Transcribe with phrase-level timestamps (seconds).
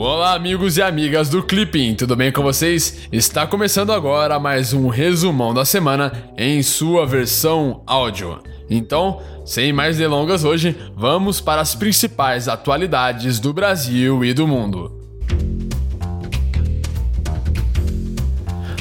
[0.00, 3.08] Olá, amigos e amigas do Clipping, tudo bem com vocês?
[3.10, 8.40] Está começando agora mais um resumão da semana em sua versão áudio.
[8.70, 14.96] Então, sem mais delongas hoje, vamos para as principais atualidades do Brasil e do mundo.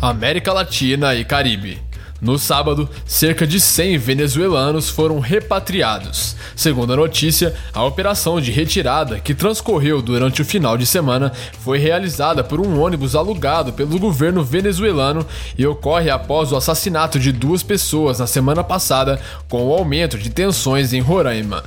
[0.00, 1.89] América Latina e Caribe.
[2.20, 6.36] No sábado, cerca de 100 venezuelanos foram repatriados.
[6.54, 11.78] Segundo a notícia, a operação de retirada, que transcorreu durante o final de semana, foi
[11.78, 17.62] realizada por um ônibus alugado pelo governo venezuelano e ocorre após o assassinato de duas
[17.62, 19.18] pessoas na semana passada,
[19.48, 21.64] com o aumento de tensões em Roraima.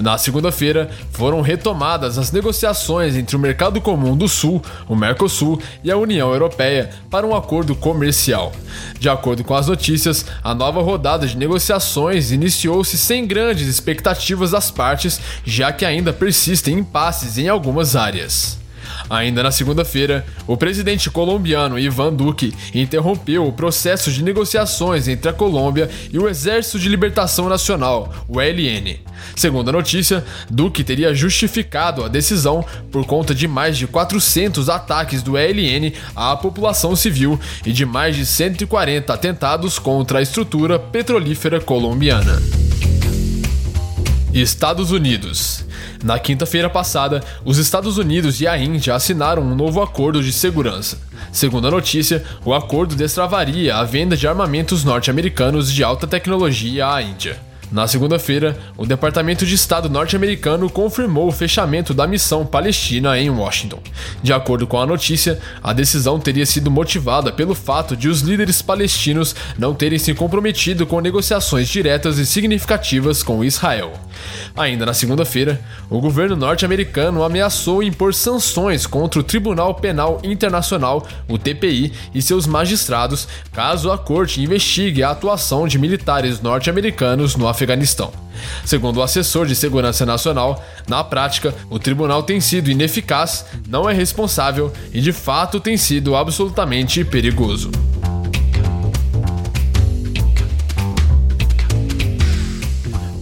[0.00, 5.90] Na segunda-feira, foram retomadas as negociações entre o Mercado Comum do Sul, o Mercosul, e
[5.90, 8.52] a União Europeia para um acordo comercial.
[8.98, 14.70] De acordo com as notícias, a nova rodada de negociações iniciou-se sem grandes expectativas das
[14.70, 18.63] partes, já que ainda persistem impasses em algumas áreas.
[19.08, 25.32] Ainda na segunda-feira, o presidente colombiano Ivan Duque interrompeu o processo de negociações entre a
[25.32, 28.98] Colômbia e o Exército de Libertação Nacional, o ELN.
[29.36, 35.22] Segundo a notícia, Duque teria justificado a decisão por conta de mais de 400 ataques
[35.22, 41.60] do ELN à população civil e de mais de 140 atentados contra a estrutura petrolífera
[41.60, 42.63] colombiana.
[44.40, 45.64] Estados Unidos.
[46.02, 50.98] Na quinta-feira passada, os Estados Unidos e a Índia assinaram um novo acordo de segurança.
[51.30, 57.00] Segundo a notícia, o acordo destravaria a venda de armamentos norte-americanos de alta tecnologia à
[57.00, 57.38] Índia.
[57.74, 63.80] Na segunda-feira, o Departamento de Estado norte-americano confirmou o fechamento da missão palestina em Washington.
[64.22, 68.62] De acordo com a notícia, a decisão teria sido motivada pelo fato de os líderes
[68.62, 73.92] palestinos não terem se comprometido com negociações diretas e significativas com Israel.
[74.56, 81.38] Ainda na segunda-feira, o governo norte-americano ameaçou impor sanções contra o Tribunal Penal Internacional, o
[81.38, 88.12] TPI, e seus magistrados caso a corte investigue a atuação de militares norte-americanos no Afeganistão.
[88.64, 93.92] Segundo o assessor de segurança nacional, na prática, o tribunal tem sido ineficaz, não é
[93.92, 97.70] responsável e de fato tem sido absolutamente perigoso.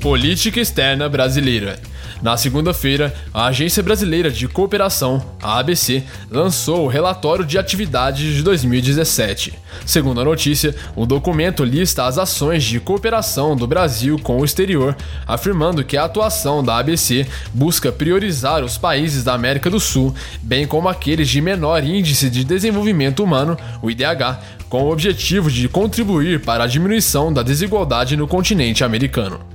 [0.02, 1.78] Política externa brasileira.
[2.20, 8.42] Na segunda-feira, a Agência Brasileira de Cooperação, a ABC, lançou o relatório de atividades de
[8.42, 9.54] 2017.
[9.86, 14.96] Segundo a notícia, o documento lista as ações de cooperação do Brasil com o exterior,
[15.24, 17.24] afirmando que a atuação da ABC
[17.54, 20.12] busca priorizar os países da América do Sul,
[20.42, 25.68] bem como aqueles de menor índice de desenvolvimento humano, o IDH, com o objetivo de
[25.68, 29.52] contribuir para a diminuição da desigualdade no continente americano.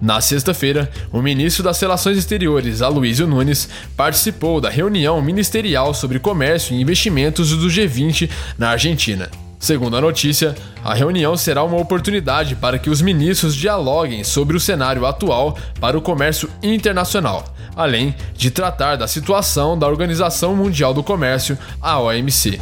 [0.00, 6.74] Na sexta-feira, o ministro das Relações Exteriores, Aloysio Nunes, participou da reunião ministerial sobre comércio
[6.74, 9.28] e investimentos do G20 na Argentina.
[9.58, 10.54] Segundo a notícia,
[10.84, 15.96] a reunião será uma oportunidade para que os ministros dialoguem sobre o cenário atual para
[15.96, 17.44] o comércio internacional,
[17.74, 22.60] além de tratar da situação da Organização Mundial do Comércio, a OMC.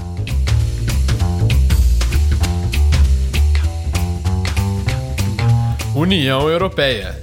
[5.95, 7.15] União Europeia.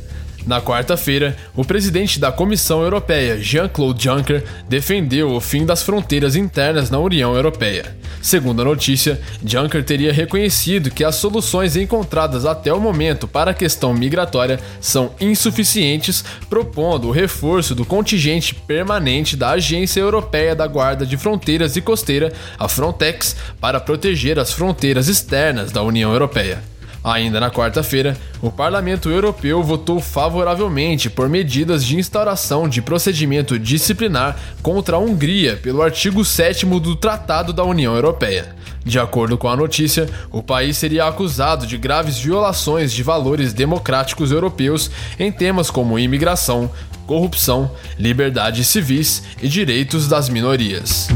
[0.48, 6.90] Na quarta-feira, o presidente da Comissão Europeia, Jean-Claude Juncker, defendeu o fim das fronteiras internas
[6.90, 7.96] na União Europeia.
[8.22, 13.54] Segundo a notícia, Juncker teria reconhecido que as soluções encontradas até o momento para a
[13.54, 21.06] questão migratória são insuficientes, propondo o reforço do contingente permanente da Agência Europeia da Guarda
[21.06, 26.71] de Fronteiras e Costeira, a Frontex, para proteger as fronteiras externas da União Europeia.
[27.04, 34.38] Ainda na quarta-feira, o Parlamento Europeu votou favoravelmente por medidas de instauração de procedimento disciplinar
[34.62, 38.56] contra a Hungria pelo artigo 7 do Tratado da União Europeia.
[38.86, 44.32] De acordo com a notícia, o país seria acusado de graves violações de valores democráticos
[44.32, 46.70] europeus em temas como imigração,
[47.08, 51.08] corrupção, liberdades civis e direitos das minorias.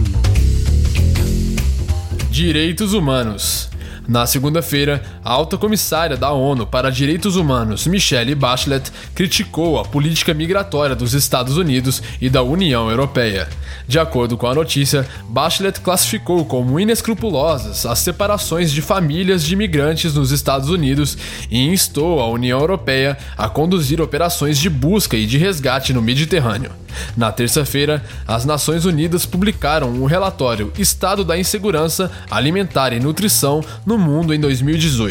[2.30, 3.70] Direitos Humanos
[4.08, 10.36] na segunda-feira, a alta comissária da ONU para Direitos Humanos, Michelle Bachelet, criticou a política
[10.36, 13.50] migratória dos Estados Unidos e da União Europeia.
[13.88, 20.14] De acordo com a notícia, Bachelet classificou como inescrupulosas as separações de famílias de imigrantes
[20.14, 21.18] nos Estados Unidos
[21.50, 26.72] e instou a União Europeia a conduzir operações de busca e de resgate no Mediterrâneo.
[27.16, 33.98] Na terça-feira, as Nações Unidas publicaram um relatório Estado da Insegurança Alimentar e Nutrição no
[33.98, 34.40] Mundo em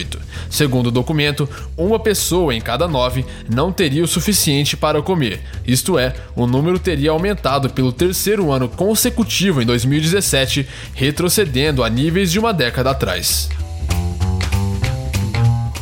[0.05, 0.21] 2018.
[0.51, 5.99] Segundo o documento, uma pessoa em cada nove não teria o suficiente para comer, isto
[5.99, 12.39] é, o número teria aumentado pelo terceiro ano consecutivo em 2017, retrocedendo a níveis de
[12.39, 13.49] uma década atrás.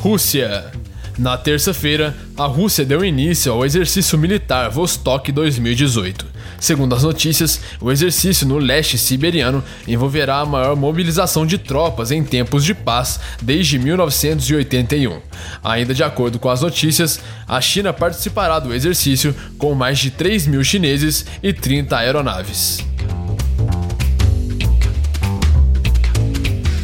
[0.00, 0.72] Rússia
[1.18, 6.26] na terça-feira, a Rússia deu início ao exercício militar Vostok 2018.
[6.58, 12.22] Segundo as notícias, o exercício no leste siberiano envolverá a maior mobilização de tropas em
[12.22, 15.20] tempos de paz desde 1981.
[15.62, 20.46] Ainda de acordo com as notícias, a China participará do exercício com mais de 3
[20.46, 22.78] mil chineses e 30 aeronaves.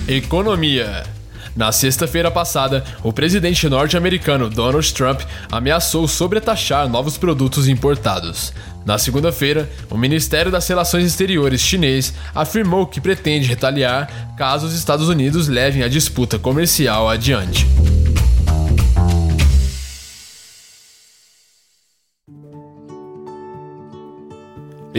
[0.07, 1.18] Economia
[1.59, 8.53] na sexta-feira passada, o presidente norte-americano Donald Trump ameaçou sobretaxar novos produtos importados.
[8.87, 14.09] Na segunda-feira, o Ministério das Relações Exteriores chinês afirmou que pretende retaliar
[14.39, 17.67] caso os Estados Unidos levem a disputa comercial adiante.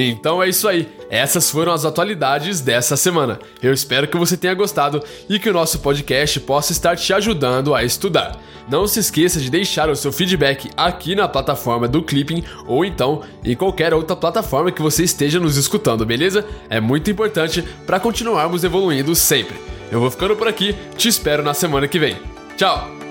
[0.08, 0.88] Então é isso aí.
[1.10, 3.40] Essas foram as atualidades dessa semana.
[3.62, 7.76] Eu espero que você tenha gostado e que o nosso podcast possa estar te ajudando
[7.76, 8.40] a estudar.
[8.70, 13.24] Não se esqueça de deixar o seu feedback aqui na plataforma do Clipping ou então
[13.44, 16.46] em qualquer outra plataforma que você esteja nos escutando, beleza?
[16.70, 19.58] É muito importante para continuarmos evoluindo sempre.
[19.92, 22.16] Eu vou ficando por aqui, te espero na semana que vem.
[22.56, 23.09] Tchau!